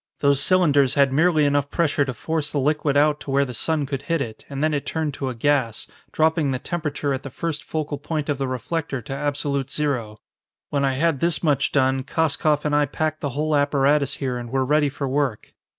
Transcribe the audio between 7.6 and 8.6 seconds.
focal point of the